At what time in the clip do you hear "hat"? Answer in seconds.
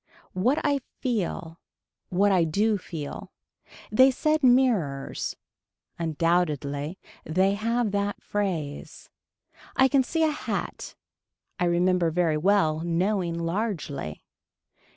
10.31-10.95